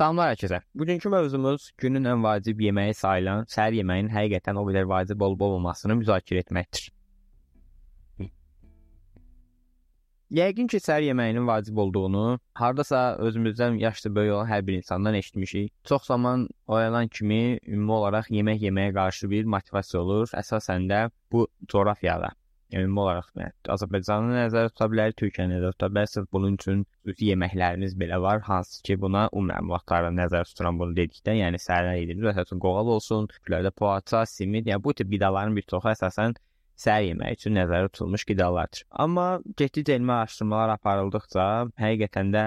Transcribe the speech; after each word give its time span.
Salamlar 0.00 0.30
hər 0.30 0.38
kəsə. 0.40 0.58
Bugünkü 0.80 1.10
mövzumuz 1.12 1.64
günün 1.82 2.08
ən 2.08 2.22
vacib 2.24 2.62
yeməyi 2.64 2.94
sayılan 2.96 3.42
səhər 3.52 3.74
yeməyinin 3.76 4.08
həqiqətən 4.14 4.56
o 4.56 4.62
qədər 4.64 4.86
vacib 4.88 5.20
olub-olmamasını 5.26 5.98
müzakirə 5.98 6.40
etməkdir. 6.40 6.86
Yəqin 10.38 10.72
ki, 10.72 10.80
səhər 10.80 11.04
yeməyinin 11.10 11.44
vacib 11.44 11.76
olduğunu 11.84 12.24
hardasa 12.62 13.02
özümüzdən 13.28 13.76
yaşlı 13.84 14.14
böyük 14.16 14.38
olan 14.38 14.48
hər 14.54 14.66
bir 14.66 14.80
insandan 14.80 15.20
eşitmişik. 15.20 15.72
Çox 15.84 16.08
zaman 16.08 16.48
oyanan 16.66 17.08
kimi 17.08 17.58
ümumi 17.66 17.98
olaraq 18.00 18.32
yemək 18.32 18.64
yeməyə 18.70 18.96
qarşı 18.96 19.28
bir 19.36 19.44
motivasiya 19.44 20.00
olur. 20.00 20.32
Əsasən 20.44 20.88
də 20.88 21.08
bu 21.32 21.48
coğrafiyada 21.68 22.32
ümumi 22.72 23.00
olaraq 23.04 23.30
Azərbaycanı 23.74 24.34
nəzərdə 24.36 24.72
tuta 24.74 24.88
bilərik, 24.92 25.16
Türkiyəni 25.20 25.56
nəzərdə 25.56 25.76
tuta 25.76 25.88
bilərik. 25.92 26.12
Sırf 26.12 26.28
bunun 26.36 26.58
üçün 26.58 26.84
xüsusi 27.06 27.30
yeməklərimiz 27.30 27.96
belə 28.02 28.20
var, 28.22 28.44
hansı 28.46 28.82
ki, 28.86 28.98
buna 29.04 29.26
ümumi 29.32 29.72
vaxtlarda 29.74 30.12
nəzərdə 30.18 30.52
tuturam 30.52 30.78
bunu 30.82 30.96
dedikdə, 30.98 31.34
yəni 31.40 31.60
səhər 31.62 31.90
edilir, 31.96 32.30
məsələn, 32.30 32.62
qoğal 32.66 32.92
olsun, 32.96 33.26
küplərdə 33.34 33.74
poğaça, 33.82 34.22
simit, 34.30 34.70
yəni 34.70 34.84
bu 34.84 34.94
tip 35.00 35.10
qidaların 35.14 35.58
bir 35.58 35.66
çoxu 35.74 35.92
əsasən 35.94 36.38
səhər 36.80 37.10
yeməyi 37.10 37.36
üçün 37.36 37.56
nəzərdə 37.58 37.90
tutulmuş 37.92 38.24
qidalardır. 38.30 38.84
Amma 39.04 39.26
getdikcə 39.60 39.98
elmi 39.98 40.14
araşdırmalar 40.16 40.74
aparıldıqca 40.76 41.46
həqiqətən 41.82 42.32
də 42.36 42.44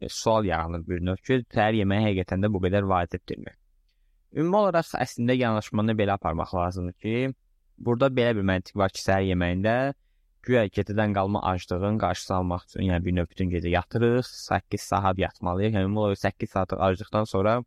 e, 0.00 0.08
sual 0.08 0.48
yaranır 0.48 0.86
bir 0.88 1.04
növ 1.08 1.20
ki, 1.26 1.42
səhər 1.52 1.76
yeməyi 1.82 2.06
həqiqətən 2.08 2.46
də 2.46 2.52
bu 2.54 2.62
qədər 2.64 2.88
vacibdirmi? 2.88 3.52
Ümumi 4.34 4.60
olaraq 4.62 4.94
əslində 5.04 5.36
yanaşmanı 5.36 5.94
belə 6.00 6.16
aparmaq 6.16 6.54
lazımdır 6.56 6.96
ki, 7.04 7.34
Burada 7.84 8.08
belə 8.16 8.36
bir 8.38 8.46
məntiq 8.48 8.78
var 8.80 8.92
ki, 8.94 9.02
səhər 9.04 9.26
yeməyində 9.30 9.74
güya 10.46 10.64
gecədən 10.76 11.14
qalma 11.16 11.42
aclığın 11.50 11.98
qarşısını 12.02 12.36
almaq 12.36 12.64
üçün, 12.68 12.86
yəni 12.90 13.04
bir 13.04 13.16
növ 13.18 13.28
bütün 13.30 13.50
gecə 13.50 13.72
yatırıq, 13.72 14.28
8 14.28 14.86
saat 14.92 15.18
yatmalıyıq. 15.18 15.76
Yəni 15.76 15.90
ümumiyyətlə 15.90 16.30
8 16.30 16.54
saatlıq 16.56 16.82
aclıqdan 16.88 17.28
sonra 17.34 17.58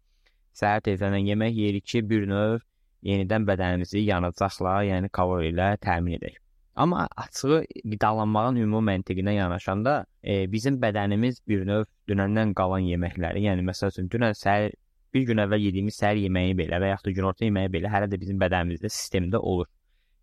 səhər 0.62 0.84
tezdən 0.88 1.20
yemək 1.22 1.62
yeyirik 1.62 1.86
ki, 1.94 2.04
bir 2.10 2.28
növ 2.30 2.60
yenidən 3.06 3.46
bədənimizi 3.50 4.04
yanacaqla, 4.08 4.82
yəni 4.92 5.10
kalori 5.14 5.54
ilə 5.54 5.72
təmin 5.82 6.18
edək. 6.20 6.42
Amma 6.78 7.08
açığı 7.18 7.64
qidalanmağın 7.92 8.60
ümumi 8.62 8.92
məntiqinə 8.92 9.34
yanaşanda 9.34 9.94
e, 10.24 10.52
bizim 10.52 10.78
bədənimiz 10.82 11.40
bir 11.48 11.66
növ 11.66 11.88
dünəndən 12.10 12.54
qalan 12.60 12.86
yeməkləri, 12.86 13.42
yəni 13.48 13.66
məsəl 13.66 13.94
üçün 13.94 14.12
dünən 14.14 14.38
səhər 14.38 14.70
bir 15.14 15.26
gün 15.30 15.42
əvvəl 15.42 15.64
yediyimiz 15.70 15.98
səhər 15.98 16.22
yeməyi 16.22 16.54
belə 16.60 16.78
və 16.84 16.92
yaxud 16.92 17.10
da 17.10 17.16
günorta 17.18 17.48
yeməyi 17.48 17.72
belə 17.74 17.90
hələ 17.90 18.12
də 18.12 18.20
bizim 18.22 18.38
bədənimizdə 18.44 18.94
sistemdə 18.94 19.42
olur. 19.42 19.66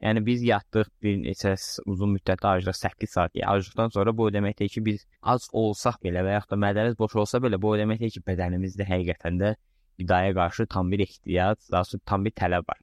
Yəni 0.04 0.20
biz 0.26 0.42
yatdıq 0.44 0.88
bir 1.02 1.14
neçə 1.22 1.54
uzun 1.88 2.10
müddətli 2.14 2.48
aclıq 2.48 2.76
8 2.76 3.10
saat. 3.10 3.36
Aclıqdan 3.52 3.92
sonra 3.94 4.12
bu 4.16 4.26
o 4.28 4.32
deməkdir 4.32 4.68
ki, 4.74 4.84
biz 4.84 5.06
ac 5.34 5.46
olsaq 5.52 6.02
belə 6.04 6.24
və 6.26 6.34
yaxud 6.34 6.50
da 6.52 6.58
mədəmiz 6.66 6.98
boş 6.98 7.14
olsa 7.22 7.40
belə 7.44 7.60
bu 7.62 7.70
o 7.72 7.78
deməkdir 7.80 8.12
ki, 8.16 8.20
bədənimizdə 8.26 8.84
həqiqətən 8.90 9.40
də 9.40 9.54
qidaya 9.98 10.34
qarşı 10.40 10.66
tam 10.74 10.90
bir 10.92 11.00
ehtiyac, 11.06 11.70
daha 11.72 11.80
doğrusu 11.80 12.00
tam 12.10 12.24
bir 12.24 12.34
tələb 12.42 12.68
var. 12.68 12.82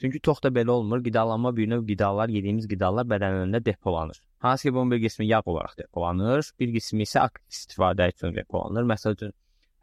Çünki 0.00 0.20
çox 0.20 0.42
da 0.42 0.48
belə 0.48 0.70
olmur. 0.70 1.04
Qidalanma 1.04 1.56
bir 1.56 1.68
növ 1.70 1.86
qidalar, 1.90 2.32
yediyimiz 2.32 2.68
qidalar 2.68 3.04
bədənində 3.12 3.64
depolanır. 3.64 4.20
Hansı 4.38 4.68
ki, 4.68 4.74
bunun 4.74 4.90
bir 4.90 5.00
qismi 5.04 5.26
yağ 5.26 5.42
olaraq 5.44 5.78
depolanır, 5.78 6.50
bir 6.60 6.72
qismi 6.72 7.04
isə 7.08 7.20
aktiv 7.20 7.58
istifadə 7.58 8.08
üçün 8.12 8.34
depolanır. 8.36 8.88
Məsəl 8.92 9.16
üçün 9.16 9.32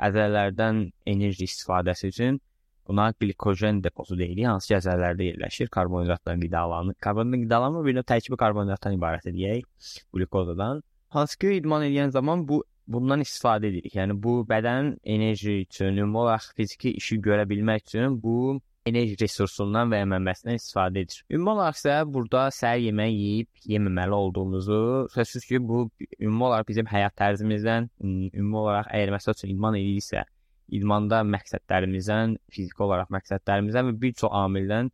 əzələlərdən 0.09 0.83
enerji 1.13 1.49
istifadəsi 1.49 2.11
üçün 2.13 2.41
Buna 2.87 3.13
glikojen 3.19 3.83
deposu 3.83 4.17
deyilir, 4.19 4.49
hansı 4.49 4.73
ki, 4.73 4.75
əzələlərdə 4.79 5.29
yerləşir, 5.29 5.69
karbonhidratdan 5.71 6.41
qidalanır. 6.43 6.97
Karbonhidratdan 6.99 7.45
qidalanma 7.45 7.85
bir 7.85 7.95
növ 7.99 8.07
tərkibi 8.11 8.39
karbonhidratdan 8.41 8.97
ibarət 8.97 9.29
deyək, 9.31 9.63
qlikozadan. 10.11 10.83
Hansı 11.15 11.39
ki, 11.39 11.55
idman 11.61 11.87
edən 11.87 12.11
zaman 12.11 12.47
bu 12.47 12.63
bundan 12.87 13.23
istifadə 13.23 13.69
edirik. 13.71 13.95
Yəni 13.95 14.17
bu 14.23 14.41
bədən 14.49 14.97
enerji 15.15 15.61
üçün, 15.63 15.97
ümumi 15.97 16.23
olaraq 16.25 16.51
fiziki 16.57 16.91
işi 16.99 17.19
görə 17.23 17.47
bilmək 17.49 17.87
üçün 17.87 18.19
bu 18.23 18.59
enerji 18.89 19.15
resursundan 19.21 19.91
və 19.93 20.01
mənbəsindən 20.11 20.59
istifadə 20.59 21.05
edir. 21.05 21.21
Ümumi 21.31 21.53
olaraq 21.55 21.79
isə 21.79 21.97
burada 22.13 22.47
səhər 22.51 22.81
yemək 22.89 23.13
yeyib 23.13 23.67
yeməməli 23.75 24.17
olduğumuzu, 24.19 24.79
sözsüz 25.15 25.47
ki, 25.51 25.61
bu 25.69 25.85
ümumi 26.19 26.49
olaraq 26.49 26.67
bizim 26.67 26.89
həyat 26.91 27.15
tərzimizdən, 27.21 27.89
ümumi 28.03 28.63
olaraq 28.65 28.91
əgər 28.91 29.15
məsəl 29.15 29.37
üçün 29.37 29.55
idman 29.55 29.79
ediriksə, 29.79 30.25
idmanda 30.69 31.21
məqsədlərimizdən, 31.35 32.37
fiziki 32.51 32.85
olaraq 32.87 33.11
məqsədlərimizdən 33.13 33.89
və 33.91 33.95
bir 34.01 34.13
çox 34.23 34.35
amildən 34.43 34.91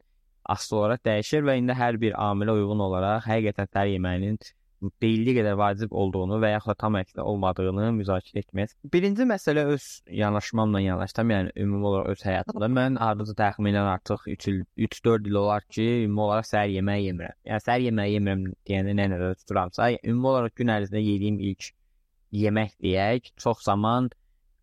asılı 0.50 0.80
olaraq 0.80 1.04
dəyişir 1.06 1.44
və 1.46 1.58
indi 1.62 1.76
hər 1.78 2.00
bir 2.02 2.16
amilə 2.30 2.56
uyğun 2.58 2.88
olaraq 2.88 3.28
həqiqətən 3.30 3.70
səhər 3.74 3.94
yeməyinin 3.94 4.40
deyildiyi 5.04 5.36
qədər 5.40 5.58
vacib 5.60 5.94
olduğunu 6.02 6.38
və 6.40 6.54
yaxud 6.54 6.72
da 6.72 6.76
tam 6.84 6.96
əksinə 7.00 7.24
olmadığını 7.32 7.90
müzakirə 7.98 8.44
etmək. 8.44 8.76
Birinci 8.94 9.26
məsələ 9.28 9.66
öz 9.74 9.88
yanaşmamla 10.22 10.82
yanaşdım, 10.86 11.34
yəni 11.36 11.52
ümumi 11.66 11.90
olaraq 11.90 12.14
öz 12.14 12.24
həyatımda 12.30 12.70
mən 12.78 13.00
hardasa 13.02 13.36
təxminən 13.42 13.90
artıq 13.96 14.24
3 14.36 14.48
il, 14.52 14.62
3-4 14.88 15.28
il 15.28 15.42
olar 15.42 15.68
ki, 15.68 15.88
ümumi 16.06 16.26
olaraq 16.28 16.48
səhər 16.52 16.72
yeməyi 16.78 17.10
yemirəm. 17.10 17.36
Yəni 17.52 17.66
səhər 17.66 17.86
yeməyi 17.90 18.16
yemirəm 18.16 18.46
deyəndə 18.70 18.96
nə 19.02 19.10
nəzərdə 19.16 19.42
tuturamsa, 19.44 19.92
ümumi 20.00 20.32
olaraq 20.34 20.56
gün 20.62 20.74
ərzində 20.78 21.04
yediyim 21.04 21.44
ilk 21.52 21.70
yemək 22.40 22.76
deyək, 22.86 23.34
çox 23.44 23.66
zaman 23.68 24.10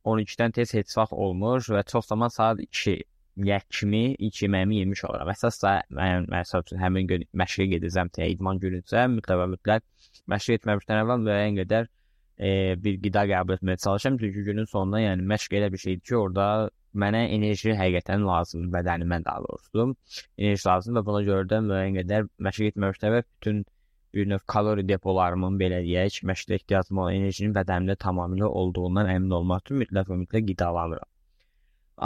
12-dən 0.07 0.55
tez 0.57 0.73
heç 0.77 0.95
vaxt 0.97 1.15
olmur 1.27 1.65
və 1.77 1.83
çox 1.91 2.07
zaman 2.13 2.33
saat 2.33 2.61
2 2.63 2.97
yə 3.45 3.59
kimi 3.69 4.15
ilk 4.15 4.39
yeməyimi 4.45 4.81
yemiş 4.81 5.05
olaram. 5.09 5.29
Əsasda 5.33 5.73
mən 5.99 6.29
məsəl 6.33 6.65
üçün 6.65 6.81
həmin 6.81 7.11
gün 7.11 7.27
məşqə 7.37 7.67
gedəcəm, 7.75 8.13
təyə 8.17 8.31
idman 8.37 8.61
günüsə 8.63 9.05
mütləq 9.13 9.45
mütləq 9.57 9.85
məşq 10.33 10.57
etməmişdən 10.57 11.03
əvvəl 11.03 11.23
müəyyən 11.27 11.61
qədər 11.61 11.91
e, 12.39 12.51
bir 12.85 12.99
qida 13.05 13.27
qəbul 13.33 13.59
etməyə 13.59 13.83
çalışıram. 13.85 14.19
Çünki 14.23 14.47
günün 14.49 14.71
sonunda 14.73 15.03
yəni 15.03 15.29
məşq 15.35 15.59
elə 15.61 15.71
bir 15.73 15.85
şeydir 15.85 16.05
ki, 16.09 16.17
orada 16.17 16.49
mənə 16.97 17.27
enerji 17.37 17.77
həqiqətən 17.77 18.25
lazımdır, 18.25 18.73
bədənimə 18.79 19.23
daha 19.25 19.45
doğrusu. 19.45 19.89
Enerji 20.39 20.69
lazımdır 20.69 21.03
və 21.03 21.07
buna 21.11 21.23
görə 21.29 21.49
də 21.53 21.63
müəyyən 21.69 21.99
qədər 22.01 22.29
məşq 22.49 22.71
etməmişdən 22.73 23.11
əvvəl 23.11 23.27
bütün 23.29 23.65
bir 24.17 24.31
növ 24.31 24.45
kalori 24.53 24.85
depolarımın 24.89 25.59
belə 25.61 25.83
deyək, 25.85 26.23
məşqdə 26.31 26.59
ehtiyacım 26.61 27.03
olan 27.03 27.19
enerjinin 27.21 27.55
bədənimdə 27.57 27.99
tamamilə 28.07 28.49
olduğundan 28.63 29.13
əmin 29.13 29.37
olmaq 29.41 29.67
üçün 29.67 29.83
mütləq 29.85 30.11
və 30.13 30.19
mütləq 30.23 30.49
qidalanıram. 30.53 31.11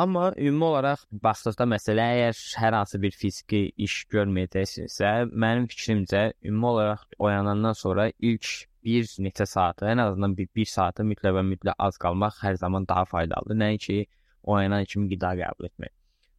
Amma 0.03 0.25
ümumi 0.38 0.65
olaraq 0.65 1.00
baxdıqda 1.25 1.66
məsələ 1.66 2.03
əgər 2.15 2.43
hər 2.62 2.76
hansı 2.78 3.00
bir 3.03 3.15
fiziki 3.21 3.62
iş 3.87 3.94
görməyəcəksinizsə, 4.15 5.10
mənim 5.44 5.66
fikrimcə 5.72 6.21
ümumi 6.47 6.69
olaraq 6.72 7.06
oyanandan 7.19 7.75
sonra 7.78 8.10
ilk 8.19 8.50
bir 8.87 9.09
neçə 9.27 9.47
saatı, 9.50 9.88
ən 9.91 10.03
azından 10.04 10.37
bir, 10.38 10.48
bir 10.56 10.69
saatı 10.75 11.06
mütləq 11.12 11.34
və 11.38 11.47
mütləq 11.48 11.75
az 11.88 11.98
qalmaq 12.04 12.38
hər 12.44 12.60
zaman 12.62 12.87
daha 12.88 13.04
faydalıdır. 13.15 13.59
Nəinki 13.65 13.98
oyanan 14.54 14.87
kimi 14.92 15.10
qida 15.15 15.34
qəbul 15.42 15.69
etmək. 15.72 15.92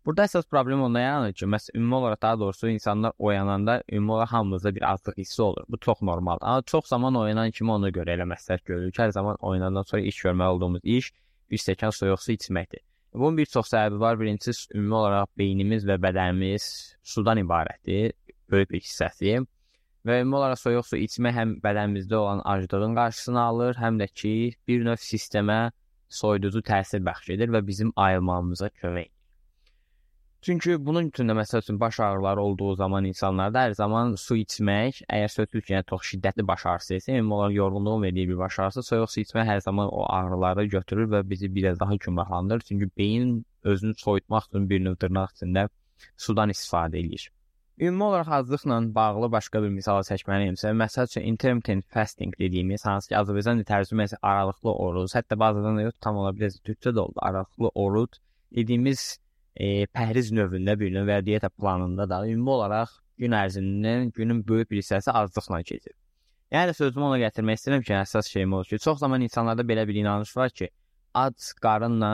Burada 0.05 0.23
əsas 0.25 0.47
problem 0.49 0.81
ondan 0.81 1.03
yaranır 1.03 1.33
ki, 1.37 1.45
məs 1.45 1.67
ümumi 1.75 1.95
olaraq 1.95 2.21
daha 2.21 2.39
doğrusu 2.39 2.69
insanlar 2.69 3.11
oyananda 3.19 3.83
ümumi 3.91 4.11
olaraq 4.11 4.31
hamımızda 4.33 4.75
bir 4.75 4.91
azlıq 4.91 5.17
hissi 5.17 5.41
olur. 5.41 5.63
Bu 5.69 5.77
çox 5.77 6.01
normaldır. 6.01 6.45
Amma 6.45 6.61
çox 6.61 6.85
zaman 6.85 7.15
oyanan 7.15 7.51
kimi 7.51 7.71
ona 7.71 7.89
görə 7.89 8.15
elə 8.15 8.25
məsləhət 8.31 8.65
görülür 8.65 8.91
ki, 8.91 9.01
hər 9.01 9.11
zaman 9.11 9.37
oyanandan 9.39 9.85
sonra 9.85 10.01
iş 10.01 10.23
görməli 10.23 10.55
olduğumuz 10.55 10.81
iş 10.83 11.11
bir 11.51 11.61
stəkan 11.61 11.93
soyuq 11.93 12.23
su 12.23 12.31
içməkdir. 12.31 12.81
Bunun 13.13 13.37
bir 13.37 13.45
çox 13.45 13.69
səbəbi 13.73 13.99
var. 13.99 14.19
Birincisi 14.19 14.73
ümumi 14.73 14.95
olaraq 14.95 15.29
beynimiz 15.37 15.85
və 15.85 15.99
bədənimiz 16.01 16.65
sudan 17.03 17.37
ibarətdir, 17.37 18.17
böyük 18.49 18.73
bir 18.73 18.81
hissəsi. 18.81 19.37
Və 20.07 20.21
ümumi 20.23 20.41
olaraq 20.41 20.63
soyuq 20.65 20.87
su 20.87 20.97
içmək 20.97 21.37
həm 21.37 21.55
bədənimizdə 21.61 22.15
olan 22.15 22.41
aclığın 22.55 22.97
qarşısını 22.97 23.41
alır, 23.41 23.77
həm 23.77 24.01
də 24.01 24.09
ki, 24.09 24.35
bir 24.67 24.85
növ 24.89 24.97
sistemə 24.97 25.63
soyuducu 26.09 26.65
təsir 26.73 27.05
bəxş 27.05 27.35
edir 27.37 27.53
və 27.53 27.67
bizim 27.67 27.93
ayılmamıza 27.95 28.73
kömək 28.81 29.05
edir. 29.05 29.20
Çünki 30.41 30.85
bunun 30.85 31.07
üçün 31.11 31.27
də 31.29 31.33
məsəl 31.37 31.61
üçün 31.61 31.79
baş 31.79 31.99
ağrıları 31.99 32.41
olduğu 32.41 32.75
zaman 32.75 33.05
insanlarda 33.05 33.61
hər 33.67 33.75
zaman 33.77 34.15
su 34.17 34.39
içmək, 34.41 35.03
əgər 35.05 35.29
söhbət 35.29 35.69
yəni 35.69 35.85
çox 35.91 36.07
şiddətli 36.11 36.45
baş 36.49 36.65
ağrısı 36.71 36.95
isə, 36.95 37.17
ümumi 37.19 37.35
olaraq 37.35 37.53
yorğunluğun 37.55 38.03
verdiyi 38.03 38.29
bir 38.29 38.39
baş 38.39 38.57
ağrısı, 38.59 38.83
soyuq 38.87 39.11
su 39.13 39.21
içmək 39.21 39.45
hər 39.51 39.61
zaman 39.61 39.91
o 39.93 40.07
ağrıları 40.09 40.65
götürür 40.65 41.11
və 41.11 41.21
bizi 41.29 41.51
biraz 41.55 41.79
daha 41.79 41.95
gümrahlandırır. 41.95 42.65
Çünki 42.71 42.89
beyin 42.97 43.45
özünü 43.63 43.93
soyutmaq 43.97 44.49
üçün 44.49 44.67
bir 44.69 44.83
növ 44.85 44.97
dırnaq 45.01 45.37
içində 45.37 45.69
sudan 46.17 46.49
istifadə 46.49 47.05
edir. 47.05 47.29
Ümumi 47.79 48.03
olaraq 48.03 48.33
azlıqla 48.41 48.81
bağlı 48.95 49.31
başqa 49.31 49.61
bir 49.61 49.69
misal 49.77 50.01
çəkməliyimsə, 50.09 50.73
məsəl 50.83 51.05
üçün 51.13 51.21
intermittent 51.21 51.85
fasting 51.93 52.33
dediyimiz, 52.39 52.85
hansı 52.85 53.13
ki, 53.13 53.19
Azərbaycan 53.21 53.61
tərcüməsi 53.69 54.17
aralıqlı 54.21 54.73
oruc, 54.73 55.13
hətta 55.21 55.37
bazadan 55.39 55.77
da 55.77 55.89
yox, 55.91 56.01
tam 56.01 56.17
ola 56.17 56.33
bilər, 56.33 56.57
türkçə 56.65 56.97
də 56.97 57.09
oldu, 57.09 57.21
aralıqlı 57.29 57.71
oruc 57.75 58.17
dediyimiz 58.55 59.19
e, 59.55 59.85
pəhriz 59.85 60.31
növündə 60.35 60.77
bir 60.79 60.91
növ 60.93 61.09
və 61.09 61.19
dieta 61.25 61.49
planında 61.49 62.07
da 62.09 62.21
ümumi 62.27 62.49
olaraq 62.49 62.93
gün 63.21 63.35
ərzinin 63.37 64.11
günün 64.15 64.43
böyük 64.47 64.71
bir 64.71 64.81
hissəsi 64.81 65.11
aclıqla 65.11 65.61
keçir. 65.63 65.93
Yəni 66.51 66.73
sözümü 66.75 67.05
ona 67.07 67.19
gətirmək 67.21 67.59
istəyirəm 67.59 67.83
ki, 67.87 67.93
əsas 68.01 68.29
şeyim 68.31 68.53
odur 68.53 68.73
ki, 68.73 68.79
çox 68.85 68.99
zaman 68.99 69.21
insanlarda 69.21 69.63
belə 69.67 69.87
bir 69.87 69.95
inanış 69.95 70.35
var 70.37 70.49
ki, 70.49 70.69
ac 71.13 71.51
qarınla 71.63 72.11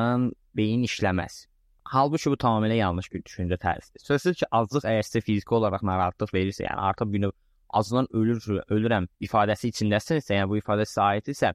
beyin 0.57 0.83
işləməz. 0.85 1.45
Halbuki 1.87 2.29
bu 2.33 2.37
tamamilə 2.37 2.77
yanlış 2.77 3.11
bir 3.13 3.23
düşüncə 3.23 3.57
tərzidir. 3.63 4.03
Sözsüz 4.03 4.41
ki, 4.41 4.49
aclıq 4.51 4.85
əgər 4.91 5.07
sizə 5.07 5.21
fiziki 5.23 5.55
olaraq 5.55 5.85
narahatlıq 5.87 6.33
verirsə, 6.35 6.65
yəni 6.67 6.83
artıq 6.89 7.13
bir 7.13 7.23
növ 7.25 7.35
acından 7.79 8.07
ölür, 8.13 8.43
ölürəm 8.69 9.07
ifadəsi 9.23 9.71
içindəsinizsə, 9.71 10.35
yəni 10.35 10.51
bu 10.51 10.59
ifadə 10.59 10.85
sizə 10.85 11.07
aid 11.13 11.31
isə, 11.33 11.53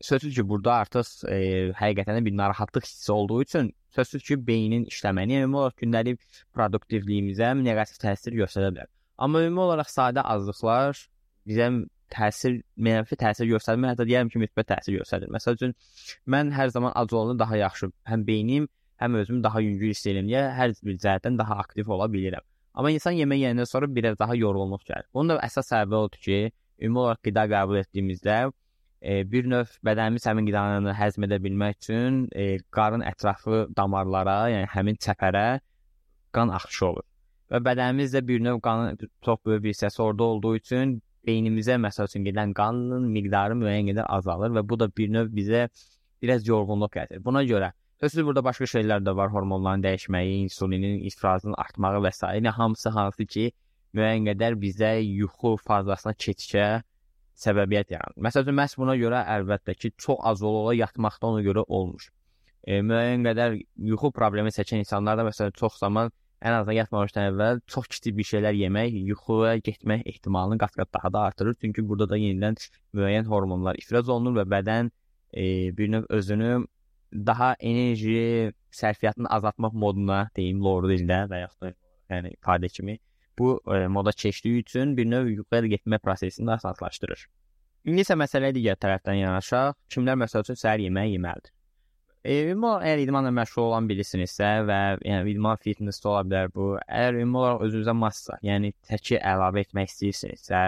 Sözsüz 0.00 0.34
ki, 0.34 0.44
burada 0.48 0.74
artıq 0.84 1.08
e, 1.26 1.38
həqiqətən 1.74 2.20
də 2.20 2.24
bir 2.24 2.36
narahatlıq 2.38 2.84
hissi 2.86 3.12
olduğu 3.12 3.42
üçün 3.42 3.72
sözsüz 3.96 4.24
ki, 4.28 4.38
beynin 4.46 4.86
işləməni 4.92 5.42
ümumi 5.42 5.60
olaraq 5.62 5.82
gündəlik 5.82 6.40
produktivliyimizə 6.56 7.52
neqativ 7.60 8.00
təsir 8.04 8.36
göstərə 8.42 8.72
bilər. 8.72 8.90
Amma 9.18 9.44
ümumi 9.46 9.64
olaraq 9.66 9.90
sadə 9.92 10.24
azlıqlar 10.34 10.98
bizə 11.48 11.70
təsir, 12.12 12.60
mənfi 12.80 13.18
təsir 13.20 13.48
göstərmir, 13.50 13.92
hətta 13.92 14.06
deyərəm 14.08 14.30
ki, 14.32 14.40
müsbət 14.44 14.70
təsir 14.72 14.98
göstərir. 15.00 15.30
Məsəl 15.32 15.58
üçün 15.58 15.74
mən 16.34 16.52
hər 16.56 16.72
zaman 16.74 16.94
ac 16.96 17.12
olanda 17.12 17.44
daha 17.44 17.58
yaxşı, 17.60 17.90
həm 18.08 18.24
beynim, 18.28 18.68
həm 19.02 19.18
özümü 19.22 19.42
daha 19.44 19.60
yüngül 19.64 19.92
hiss 19.92 20.06
edirəm 20.06 20.30
deyə 20.30 20.44
hər 20.58 20.74
bir 20.84 20.96
cəhətdən 21.04 21.38
daha 21.38 21.58
aktiv 21.64 21.90
ola 21.94 22.08
bilirəm. 22.12 22.44
Amma 22.78 22.92
insan 22.94 23.16
yemək 23.18 23.42
yeyəndən 23.42 23.68
sonra 23.68 23.88
biraz 23.94 24.18
daha 24.18 24.36
yorğunluq 24.38 24.84
gəlir. 24.86 25.08
Bunun 25.14 25.34
da 25.34 25.38
əsas 25.44 25.70
səbəbi 25.72 25.98
odur 25.98 26.24
ki, 26.24 26.40
ümumi 26.82 27.04
olaraq 27.04 27.22
qida 27.26 27.44
qəbul 27.52 27.80
etdiyimizdə 27.82 28.38
e, 29.02 29.22
bir 29.32 29.48
növ 29.50 29.74
bədənimiz 29.86 30.26
həmin 30.28 30.48
qidanı 30.48 30.94
həzm 30.98 31.26
edə 31.28 31.38
bilmək 31.44 31.78
üçün 31.78 32.20
e, 32.32 32.58
qarın 32.74 33.04
ətrafı 33.06 33.66
damarlara, 33.76 34.38
yəni 34.52 34.68
həmin 34.74 34.98
çəpərə 35.04 35.46
qan 36.34 36.54
axışı 36.58 36.86
olur. 36.90 37.06
Və 37.52 37.62
bədənimiz 37.64 38.14
də 38.16 38.24
bir 38.28 38.40
növ 38.44 38.60
qanın 38.64 38.98
çox 39.24 39.44
böyük 39.46 39.64
bir 39.64 39.74
hissəsi 39.74 40.02
orada 40.02 40.24
olduğu 40.24 40.56
üçün 40.60 40.98
beynimizə 41.26 41.78
məsəl 41.80 42.10
üçün 42.10 42.24
gedən 42.28 42.54
qanın 42.56 43.08
miqdarı 43.14 43.56
müəyyən 43.58 43.92
qədər 43.92 44.08
azalır 44.18 44.54
və 44.58 44.68
bu 44.68 44.80
da 44.80 44.90
bir 44.96 45.12
növ 45.12 45.32
bizə 45.34 45.68
biraz 46.22 46.48
yorğunluq 46.48 46.94
gətirir. 46.96 47.24
Buna 47.24 47.44
görə 47.44 47.72
Sözsüz 47.98 48.22
burada 48.26 48.44
başqa 48.46 48.66
şeylər 48.70 49.00
də 49.02 49.10
var, 49.18 49.32
hormonların 49.34 49.82
dəyişməyi, 49.82 50.34
insulinin 50.44 51.00
ifrazının 51.08 51.56
artmağı 51.58 51.98
və 52.04 52.12
s. 52.14 52.28
Yəni 52.36 52.52
hamısı 52.54 52.92
hansı 52.94 53.24
ki, 53.26 53.46
müəyyən 53.98 54.28
qədər 54.28 54.54
bizə 54.62 54.90
yuxu 55.02 55.56
fazasına 55.64 56.12
keçişə 56.24 56.66
səbəbiyyət 57.38 57.92
yaradır. 57.94 58.22
Məsələn, 58.26 58.56
məhz 58.58 58.76
buna 58.80 58.94
görə 58.98 59.24
əlbəttə 59.36 59.74
ki, 59.78 59.92
çox 60.04 60.22
az 60.30 60.42
ola 60.42 60.74
yatmaqda 60.76 61.30
ona 61.32 61.42
görə 61.46 61.64
olmuş. 61.68 62.08
E, 62.66 62.80
müəyyən 62.84 63.26
qədər 63.26 63.58
yuxu 63.90 64.10
problemi 64.14 64.52
çəkən 64.54 64.82
insanlar 64.82 65.18
da 65.20 65.26
məsələn 65.28 65.54
çox 65.58 65.78
zaman 65.82 66.10
ən 66.38 66.54
azından 66.54 66.76
yatmamışdan 66.78 67.28
əvvəl 67.32 67.60
çox 67.74 67.88
kiçik 67.94 68.16
bir 68.18 68.26
şeylər 68.30 68.58
yemək 68.58 68.96
yuxuya 69.10 69.56
getmək 69.68 70.04
ehtimalını 70.12 70.58
qat-qat 70.62 70.92
daha 70.94 71.12
da 71.12 71.22
artırır. 71.30 71.56
Çünki 71.62 71.86
burada 71.88 72.08
da 72.10 72.18
yenidən 72.18 72.58
müəyyən 72.94 73.30
hormonlar 73.30 73.78
ifraz 73.82 74.08
olunur 74.08 74.38
və 74.40 74.46
bədən 74.54 74.90
e, 75.32 75.76
bir 75.78 75.90
növ 75.94 76.06
özünü 76.10 76.52
daha 77.26 77.54
enerji 77.60 78.52
sərfiyyatını 78.70 79.28
azaltmaq 79.38 79.72
moduna 79.72 80.28
deyim, 80.36 80.60
loru 80.62 80.90
dildə 80.92 81.24
və 81.30 81.44
yaxud 81.44 81.66
da 81.66 81.72
yəni 82.12 82.34
ifadə 82.36 82.68
kimi 82.72 82.98
bu 83.38 83.60
e, 83.74 83.86
moda 83.86 84.12
keçdiyi 84.12 84.62
üçün 84.62 84.96
bir 84.96 85.06
növ 85.10 85.28
yuxuya 85.32 85.70
getmə 85.74 85.98
prosesini 85.98 86.52
asanlaşdırır. 86.56 87.26
İndi 87.88 88.02
isə 88.04 88.16
məsələyə 88.18 88.54
digər 88.56 88.80
tərəfdən 88.82 89.22
yanaşaq. 89.22 89.78
Kimlər 89.94 90.18
məsəl 90.24 90.44
üçün 90.44 90.58
səhər 90.60 90.82
yeməyi 90.84 91.14
yeməlidir? 91.14 91.54
E, 92.24 92.34
ümumi 92.50 92.82
əgər 92.84 93.04
idmanla 93.04 93.30
məşğul 93.36 93.68
olan 93.68 93.86
bilisinizsə 93.88 94.48
və 94.68 94.80
yəni 95.06 95.32
idman 95.32 95.60
fitness 95.62 96.04
ola 96.04 96.24
bilər 96.26 96.50
bu. 96.54 96.72
Əgər 96.84 97.20
ümumi 97.22 97.40
olaraq 97.42 97.64
özünüzə 97.68 97.94
massa, 97.96 98.38
yəni 98.44 98.72
təki 98.90 99.20
əlavə 99.32 99.62
etmək 99.62 99.92
istəyirsinizsə, 99.92 100.62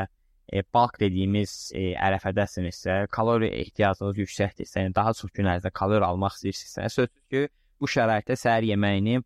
e, 0.52 0.62
bulk 0.74 1.00
dediyimiz 1.02 1.56
e, 1.74 1.90
ərəfədəsinizsə, 2.08 3.00
kalori 3.12 3.50
ehtiyacınız 3.64 4.22
yüksəkdirsə, 4.22 4.86
yəni 4.86 4.96
daha 4.96 5.12
çox 5.18 5.34
gün 5.36 5.50
ərzində 5.50 5.74
kalori 5.82 6.06
almaq 6.06 6.38
istəyirsinizsə, 6.38 6.88
sözsüz 6.96 7.26
ki, 7.34 7.44
bu 7.80 7.90
şəraitdə 7.90 8.38
səhər 8.38 8.70
yeməyini 8.70 9.20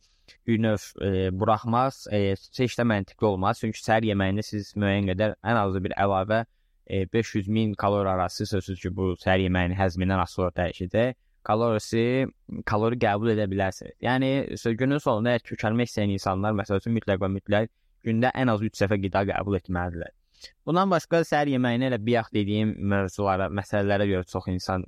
bir 0.47 0.63
növ 0.63 0.87
e, 1.05 1.11
buraxmaz 1.41 2.07
e, 2.13 2.35
heç 2.59 2.77
də 2.79 2.87
məntiqli 2.89 3.29
olmaz. 3.29 3.61
Çünki 3.63 3.81
səhər 3.81 4.07
yeməyində 4.11 4.45
siz 4.47 4.73
müəyyən 4.77 5.11
qədər 5.13 5.37
ən 5.43 5.61
azı 5.61 5.83
bir 5.85 5.95
əlavə 6.05 6.45
e, 6.87 7.05
500 7.13 7.49
min 7.49 7.75
kalori 7.75 8.09
arası 8.09 8.47
sözsüz 8.47 8.81
ki, 8.81 8.95
bu 8.97 9.13
səhər 9.21 9.45
yeməyinin 9.47 9.79
həzmindən 9.79 10.23
asılı 10.25 10.47
olaraq 10.47 10.59
dəyişəcək. 10.61 11.15
Kalorisi 11.45 12.03
kalori 12.65 12.97
qəbul 12.97 13.35
edə 13.35 13.45
bilərsiniz. 13.51 13.97
Yəni 14.05 14.31
günün 14.81 15.03
sonunda 15.05 15.35
əgər 15.35 15.49
kökəlmək 15.53 15.91
istəyən 15.91 16.15
insanlar 16.17 16.57
məsəl 16.57 16.81
üçün 16.81 16.97
mütləq 16.97 17.21
və 17.21 17.29
mütləq 17.37 17.73
gündə 18.05 18.31
ən 18.37 18.53
az 18.53 18.65
3 18.65 18.81
dəfə 18.81 19.01
qida 19.03 19.27
qəbul 19.29 19.59
etməlidirlər. 19.61 20.13
Bundan 20.67 20.91
başqa 20.93 21.23
səhər 21.25 21.53
yeməyinə 21.53 21.91
elə 21.91 21.99
bayaq 22.05 22.31
dediyim 22.33 22.75
mövzulara, 22.93 23.51
məsələlərə 23.53 24.09
görə 24.11 24.29
çox 24.29 24.49
insan 24.53 24.85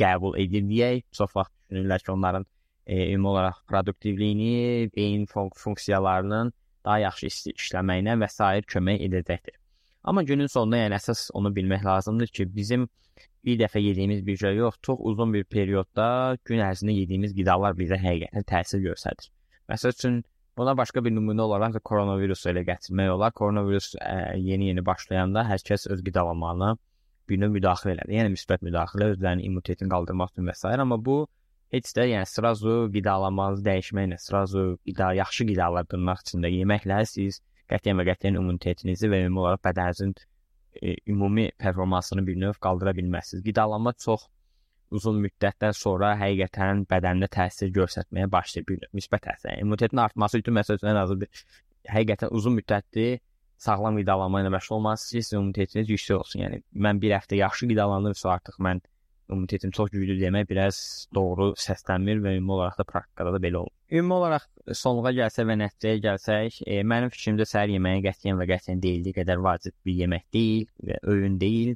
qəbul 0.00 0.38
edir 0.40 0.64
deyək. 0.68 1.04
Çox 1.16 1.32
vaxt 1.36 1.52
düşünürlər 1.70 2.04
ki, 2.04 2.12
onların 2.12 2.46
e, 2.86 3.12
ümumi 3.12 3.28
olaraq 3.28 3.60
produktivliyini, 3.68 4.90
beyin 4.96 5.26
funksiyalarının 5.56 6.52
daha 6.84 6.98
yaxşı 6.98 7.52
işləməyinə 7.54 8.18
və 8.20 8.28
s. 8.28 8.50
kömək 8.74 9.06
edəcəkdir. 9.08 9.56
Amma 10.04 10.22
günün 10.22 10.50
sonunda 10.52 10.82
yəni 10.82 10.98
əsas 10.98 11.30
onu 11.32 11.54
bilmək 11.56 11.84
lazımdır 11.84 12.32
ki, 12.36 12.48
bizim 12.56 12.88
bir 13.44 13.58
dəfə 13.60 13.80
yediyimiz 13.80 14.26
bir 14.26 14.36
şey 14.36 14.56
yox, 14.56 14.74
çox 14.82 14.98
uzun 15.00 15.32
bir 15.32 15.44
periodda 15.44 16.36
gün 16.44 16.60
ərzində 16.64 16.92
yediyimiz 16.92 17.34
qidalar 17.36 17.76
bizə 17.78 17.96
həqiqətən 18.00 18.44
təsir 18.48 18.82
göstərir. 18.84 19.30
Məsəl 19.72 19.96
üçün 19.96 20.18
buna 20.56 20.76
başqa 20.76 21.04
bir 21.04 21.12
nümunə 21.16 21.46
olaraq 21.48 21.76
da 21.76 21.80
koronavirus 21.90 22.44
ilə 22.52 22.64
gətirmək 22.68 23.12
olar. 23.16 23.32
Koronavirus 23.32 23.94
yeni-yeni 24.36 24.84
başlayanda 24.86 25.44
hər 25.48 25.64
kəs 25.70 25.88
öz 25.92 26.04
qidalanmağına 26.04 26.74
bir 27.28 27.40
növ 27.40 27.54
müdaxilə 27.56 27.96
elədi. 27.96 28.16
Yəni 28.18 28.34
müsbət 28.34 28.64
müdaxilə 28.66 29.14
özlərinin 29.14 29.48
immunitetini 29.48 29.92
qaldırmaq 29.92 30.34
üçün 30.34 30.50
və 30.50 30.56
s. 30.56 30.68
amma 30.68 31.00
bu 31.04 31.24
heç 31.74 31.90
də 31.96 32.06
yəni 32.10 32.28
sırazu 32.30 32.76
qidalanmanızı 32.94 33.64
dəyişməklə, 33.68 34.18
sırazu 34.26 34.64
qida, 34.86 35.12
yaxşı 35.20 35.46
qidalar 35.50 35.88
dırnaq 35.90 36.22
içində 36.24 36.50
yeməklə 36.52 37.00
siz 37.10 37.40
qətiyyən 37.72 38.00
və 38.00 38.06
qətiyyən 38.10 38.38
immunitetinizi 38.40 39.10
və 39.10 39.24
ümumi 39.24 39.42
olaraq 39.42 39.64
bədəninizin 39.66 40.14
e, 40.82 40.94
ümumi 41.12 41.50
performansını 41.58 42.26
bir 42.26 42.38
növ 42.44 42.60
qaldıra 42.66 42.94
bilməzsiniz. 42.96 43.44
Qidalanma 43.48 43.94
çox 44.06 44.28
uzun 44.94 45.20
müddətdən 45.24 45.74
sonra 45.76 46.14
həqiqətən 46.20 46.84
bədəndə 46.90 47.28
təsir 47.36 47.72
göstərməyə 47.74 48.30
başlayır 48.30 48.66
bir 48.68 48.82
növ 48.82 48.96
müsbət 49.00 49.26
təsir. 49.28 49.50
Yəni, 49.52 49.66
immunitetin 49.66 50.02
artması 50.06 50.42
üçün 50.42 50.58
məsələn 50.60 50.90
ən 50.92 51.00
azı 51.02 51.20
bir 51.22 51.44
həqiqətən 51.90 52.34
uzun 52.38 52.58
müddətli 52.60 53.08
sağlam 53.64 53.98
qidalanma 54.00 54.42
ilə 54.42 54.52
məşğul 54.54 54.78
olmalısınız 54.78 55.30
ki, 55.30 55.36
immunitetiniz 55.36 55.94
yüksək 55.94 56.18
olsun. 56.18 56.44
Yəni 56.44 56.60
mən 56.86 57.00
bir 57.02 57.16
həftə 57.16 57.38
yaxşı 57.40 57.70
qidalanırsam 57.72 58.34
artıq 58.36 58.60
mən 58.66 58.82
immunitetim 59.30 59.70
çox 59.70 59.90
güclü 59.90 60.16
demək 60.20 60.48
biraz 60.50 60.78
doğru 61.14 61.52
səslənmir 61.60 62.20
və 62.24 62.34
ümumi 62.38 62.52
olaraq 62.58 62.78
da 62.78 62.84
praktikada 62.88 63.32
da 63.34 63.40
belə 63.42 63.62
olur. 63.62 63.72
Ümumi 63.92 64.14
olaraq 64.18 64.46
sonluğa 64.80 65.12
gəlsə 65.18 65.46
və 65.48 65.56
nəticəyə 65.60 66.02
gəlsək, 66.04 66.60
e, 66.66 66.82
mənim 66.92 67.12
fikrimcə 67.14 67.48
səhər 67.48 67.72
yeməyi 67.74 68.04
qətiyyən 68.04 68.40
və 68.40 68.48
qətiyyən 68.52 68.82
deyildiyi 68.84 69.18
qədər 69.20 69.42
vacib 69.48 69.76
bir 69.86 69.98
yemək 70.04 70.24
deyil 70.36 70.66
və 70.88 71.00
öğün 71.14 71.40
deyil. 71.40 71.74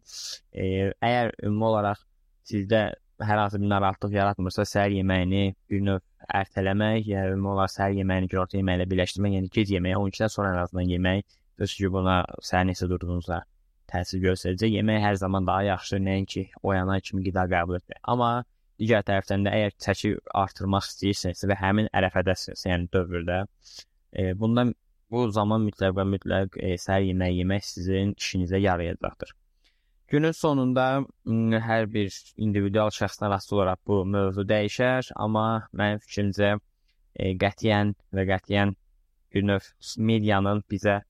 E, 0.52 0.92
əgər 0.92 1.34
ümumi 1.49 1.68
olaraq 1.72 2.04
sizdə 2.49 2.82
hər 3.18 3.42
hansı 3.42 3.61
bir 3.61 3.70
narahatlıq 3.72 4.14
yaratmırsa, 4.14 4.64
səhər 4.68 4.94
yeməyini 5.00 5.44
bir 5.70 5.84
növ 5.88 6.02
ertələmək, 6.40 7.08
ya 7.08 7.26
ümumi 7.32 7.54
olaraq 7.54 7.75
səhər 7.75 7.96
yeməyini 7.99 8.30
günorta 8.30 8.61
yeməyi 8.61 8.82
ilə 8.82 8.88
birləşdirmək, 8.92 9.38
yəni 9.38 9.54
gec 9.56 9.72
yeməyi 9.75 9.99
12-dən 9.99 10.34
sonra 10.34 10.54
ən 10.54 10.62
azından 10.62 10.92
yemək, 10.94 11.38
öz 11.58 11.78
ki 11.80 11.90
buna 11.94 12.20
səhər 12.50 12.68
necə 12.70 12.88
durduğunuzla 12.90 13.42
təsir 13.92 14.23
göstərəcək. 14.23 14.75
Yemək 14.78 15.02
hər 15.02 15.18
zaman 15.23 15.47
daha 15.49 15.64
yaxşıdır, 15.73 16.04
nəinki 16.09 16.45
oyanan 16.62 17.00
kimi 17.04 17.25
qida 17.26 17.47
qəbul 17.50 17.78
etmək. 17.80 18.00
Amma 18.12 18.30
digər 18.78 19.02
tərəfdən 19.07 19.47
də 19.47 19.54
əgər 19.59 19.75
çəki 19.85 20.12
artırmaq 20.42 20.87
istəyirsinizsə 20.90 21.49
və 21.50 21.57
həmin 21.59 21.90
ərəfədəsinizsə, 22.00 22.68
yəni 22.71 22.88
dövrdə, 22.95 23.40
e, 24.12 24.33
bundan 24.38 24.75
bu 25.11 25.25
zaman 25.33 25.64
mütləq 25.66 25.97
və 25.97 26.07
mütləq 26.14 26.59
e, 26.62 26.76
səhər 26.78 27.09
yeməyi 27.09 27.40
yemək 27.42 27.66
sizin 27.66 28.14
işinizə 28.14 28.61
yarayacaqdır. 28.62 29.35
Günün 30.09 30.33
sonunda 30.33 30.85
hər 31.68 31.90
bir 31.92 32.14
individual 32.40 32.92
şəxsdən 32.97 33.35
asılı 33.35 33.59
olaraq 33.59 33.80
bu 33.87 34.04
mövzu 34.09 34.45
dəyişər, 34.49 35.11
amma 35.21 35.68
mənim 35.76 36.00
fikrimcə 36.04 36.54
e, 36.54 37.35
qətiyyən 37.42 37.92
və 38.16 38.25
qətiyyən 38.30 38.73
bir 39.35 39.45
növ 39.50 39.66
medianın 39.99 40.62
bizə 40.71 41.02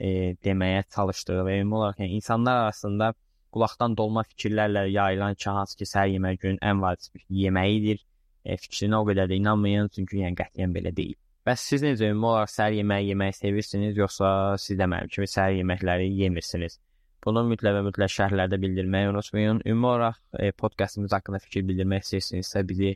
e, 0.00 0.34
deməyə 0.44 0.84
çalışdığı 0.94 1.40
və 1.48 1.58
ümumi 1.60 1.78
olaraq 1.80 2.00
yəni 2.02 2.20
insanlar 2.20 2.62
arasında 2.64 3.12
qulaqdan 3.54 3.96
dolma 3.96 4.24
fikirlərlə 4.30 4.86
yayılan 4.90 5.34
ki, 5.34 5.50
hansı 5.50 5.78
ki, 5.78 5.88
səhər 5.90 6.14
yemək 6.16 6.40
günün 6.44 6.62
ən 6.70 6.80
vacib 6.82 7.20
yeməyidir. 7.42 8.00
E, 8.44 8.56
fikrinə 8.60 8.98
o 9.00 9.06
qədər 9.08 9.30
də 9.30 9.38
inanmayın, 9.40 9.92
çünki 9.94 10.24
yəni 10.24 10.38
qətiyyən 10.40 10.74
belə 10.74 10.94
deyil. 10.96 11.14
Bəs 11.46 11.62
siz 11.70 11.84
necə 11.84 12.08
ümumi 12.10 12.30
olaraq 12.32 12.50
səhər 12.50 12.78
yeməyi 12.80 13.12
yeməyi 13.12 13.36
sevirsiniz, 13.36 13.96
yoxsa 14.00 14.28
siz 14.60 14.78
də 14.80 14.88
mənim 14.90 15.12
kimi 15.12 15.28
səhər 15.28 15.58
yeməkləri 15.60 16.10
yemirsiniz? 16.22 16.78
Bunu 17.24 17.44
mütləq 17.48 17.78
və 17.78 17.82
mütləq 17.86 18.12
şərhlərdə 18.12 18.58
bildirməyi 18.60 19.10
unutmayın. 19.12 19.62
Ümumi 19.64 19.90
olaraq 19.90 20.18
e, 20.40 20.50
podkastımız 20.52 21.12
haqqında 21.16 21.40
fikir 21.44 21.64
bildirmək 21.68 22.04
istəyirsinizsə 22.04 22.64
bizi 22.68 22.94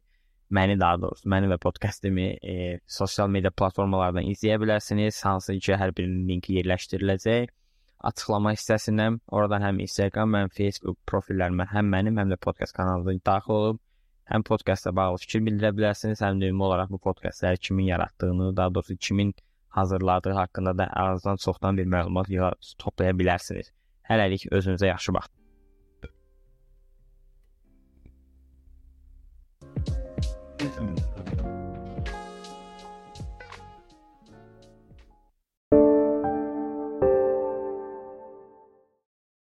məni 0.54 0.78
daha 0.80 1.00
doğrusu 1.02 1.28
məni 1.28 1.50
və 1.52 1.58
podkastımı 1.62 2.28
e, 2.52 2.54
sosial 2.98 3.28
media 3.28 3.50
platformalardan 3.50 4.28
izləyə 4.32 4.60
bilərsiniz. 4.62 5.22
Hansı 5.26 5.58
ki, 5.58 5.74
hər 5.80 5.94
birinin 5.96 6.28
linki 6.28 6.58
yerləşdiriləcək. 6.60 7.52
Açıqlama 8.08 8.54
hissəsindən 8.54 9.18
oradan 9.34 9.64
həm 9.66 9.82
Instagram, 9.84 10.36
həm 10.38 10.54
Facebook 10.54 10.98
profillərimə 11.10 11.66
həm 11.72 11.92
mənim, 11.94 12.20
həm 12.22 12.32
də 12.32 12.38
podkast 12.40 12.76
kanalına 12.76 13.18
daxil 13.26 13.56
olub 13.58 13.84
həm 14.28 14.44
podkastla 14.44 14.92
bağlı 14.96 15.20
fikir 15.24 15.44
bildirə 15.46 15.72
bilərsiniz, 15.76 16.22
həm 16.24 16.40
də 16.42 16.50
ümumi 16.52 16.66
olaraq 16.68 16.90
bu 16.92 16.98
podkastları 17.06 17.56
kimin 17.56 17.86
yaratdığını, 17.92 18.56
daha 18.56 18.74
doğrusu 18.74 18.96
kimin 18.96 19.34
hazırladığı 19.68 20.32
haqqında 20.32 20.78
da 20.78 20.86
azdan 20.86 21.36
çoxdan 21.36 21.76
bir 21.78 21.86
məlumat 21.86 22.28
toplaya 22.78 23.12
bilərsiniz. 23.12 23.72
Hələlik 24.10 24.48
özünüzə 24.52 24.86
yaxşı 24.86 25.14
baxın. 25.14 25.34